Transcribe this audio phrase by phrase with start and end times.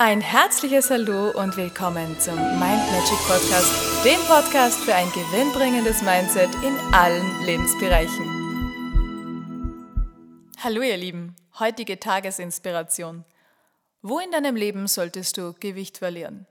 [0.00, 6.50] Ein herzliches Hallo und willkommen zum Mind Magic Podcast, dem Podcast für ein gewinnbringendes Mindset
[6.62, 8.24] in allen Lebensbereichen.
[10.62, 13.24] Hallo ihr Lieben, heutige Tagesinspiration.
[14.00, 16.46] Wo in deinem Leben solltest du Gewicht verlieren?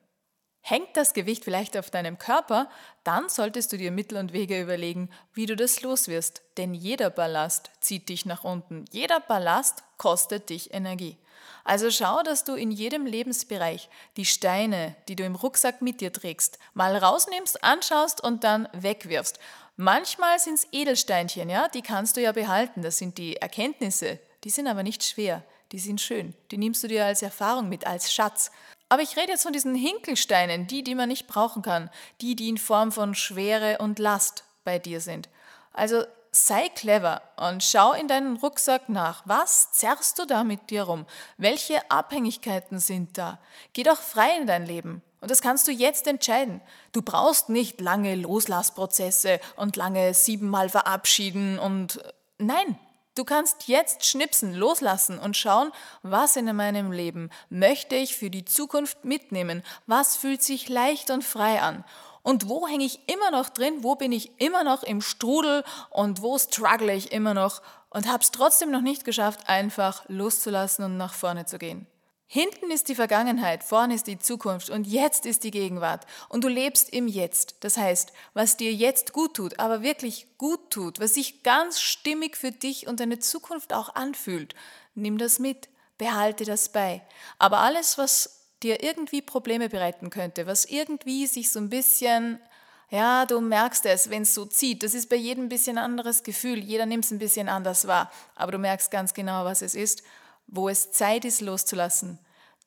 [0.70, 2.70] Hängt das Gewicht vielleicht auf deinem Körper,
[3.06, 6.42] dann solltest du dir Mittel und Wege überlegen, wie du das loswirst.
[6.58, 8.84] Denn jeder Ballast zieht dich nach unten.
[8.92, 11.16] Jeder Ballast kostet dich Energie.
[11.64, 13.88] Also schau, dass du in jedem Lebensbereich
[14.18, 19.40] die Steine, die du im Rucksack mit dir trägst, mal rausnimmst, anschaust und dann wegwirfst.
[19.78, 22.82] Manchmal sind es Edelsteinchen, ja, die kannst du ja behalten.
[22.82, 24.20] Das sind die Erkenntnisse.
[24.44, 25.46] Die sind aber nicht schwer.
[25.72, 26.34] Die sind schön.
[26.52, 28.52] Die nimmst du dir als Erfahrung mit, als Schatz.
[28.90, 31.90] Aber ich rede jetzt von diesen Hinkelsteinen, die, die man nicht brauchen kann,
[32.22, 35.30] die, die in Form von Schwere und Last bei dir sind.
[35.74, 39.24] Also sei clever und schau in deinen Rucksack nach.
[39.26, 41.06] Was zerrst du da mit dir rum?
[41.38, 43.40] Welche Abhängigkeiten sind da?
[43.74, 45.02] Geh doch frei in dein Leben.
[45.20, 46.62] Und das kannst du jetzt entscheiden.
[46.92, 52.00] Du brauchst nicht lange Loslassprozesse und lange siebenmal verabschieden und
[52.38, 52.78] nein,
[53.18, 55.72] Du kannst jetzt schnipsen, loslassen und schauen,
[56.04, 61.24] was in meinem Leben möchte ich für die Zukunft mitnehmen, was fühlt sich leicht und
[61.24, 61.84] frei an?
[62.22, 65.64] Und wo hänge ich immer noch drin, wo bin ich immer noch im Strudel?
[65.90, 67.64] Und wo struggle ich immer noch?
[67.90, 71.88] Und habe es trotzdem noch nicht geschafft, einfach loszulassen und nach vorne zu gehen.
[72.30, 76.06] Hinten ist die Vergangenheit, vorne ist die Zukunft und jetzt ist die Gegenwart.
[76.28, 77.56] Und du lebst im Jetzt.
[77.62, 82.36] Das heißt, was dir jetzt gut tut, aber wirklich gut tut, was sich ganz stimmig
[82.36, 84.56] für dich und deine Zukunft auch anfühlt,
[84.94, 87.02] nimm das mit, behalte das bei.
[87.40, 92.42] Aber alles, was dir irgendwie Probleme bereiten könnte, was irgendwie sich so ein bisschen,
[92.90, 96.24] ja, du merkst es, wenn es so zieht, das ist bei jedem ein bisschen anderes
[96.24, 99.76] Gefühl, jeder nimmt es ein bisschen anders wahr, aber du merkst ganz genau, was es
[99.76, 100.04] ist
[100.48, 102.20] wo es Zeit ist loszulassen,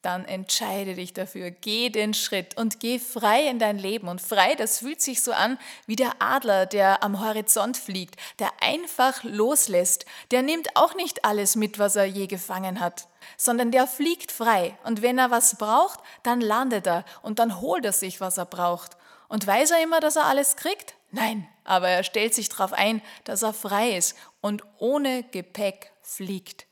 [0.02, 4.08] dann entscheide dich dafür, geh den Schritt und geh frei in dein Leben.
[4.08, 8.50] Und frei, das fühlt sich so an wie der Adler, der am Horizont fliegt, der
[8.62, 10.06] einfach loslässt.
[10.30, 14.74] Der nimmt auch nicht alles mit, was er je gefangen hat, sondern der fliegt frei.
[14.84, 18.46] Und wenn er was braucht, dann landet er und dann holt er sich, was er
[18.46, 18.96] braucht.
[19.28, 20.94] Und weiß er immer, dass er alles kriegt?
[21.10, 26.66] Nein, aber er stellt sich darauf ein, dass er frei ist und ohne Gepäck fliegt.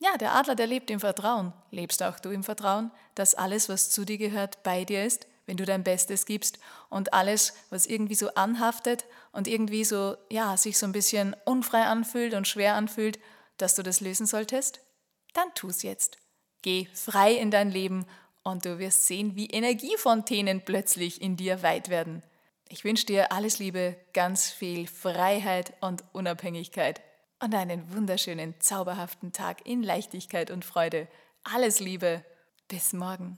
[0.00, 1.52] Ja, der Adler, der lebt im Vertrauen.
[1.70, 5.56] Lebst auch du im Vertrauen, dass alles, was zu dir gehört, bei dir ist, wenn
[5.56, 10.78] du dein Bestes gibst und alles, was irgendwie so anhaftet und irgendwie so, ja, sich
[10.78, 13.18] so ein bisschen unfrei anfühlt und schwer anfühlt,
[13.56, 14.80] dass du das lösen solltest?
[15.34, 16.18] Dann tu's jetzt.
[16.62, 18.06] Geh frei in dein Leben
[18.44, 22.22] und du wirst sehen, wie Energiefontänen plötzlich in dir weit werden.
[22.68, 27.00] Ich wünsche dir alles Liebe, ganz viel Freiheit und Unabhängigkeit
[27.42, 31.08] und einen wunderschönen, zauberhaften Tag in Leichtigkeit und Freude.
[31.44, 32.24] Alles Liebe,
[32.68, 33.36] bis morgen.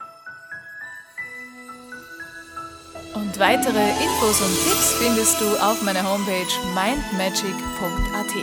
[3.15, 8.34] Und weitere Infos und Tipps findest du auf meiner Homepage mindmagic.at.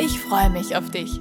[0.00, 1.20] Ich freue mich auf dich.